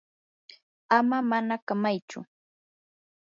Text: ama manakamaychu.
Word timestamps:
ama 0.97 1.17
manakamaychu. 1.29 2.19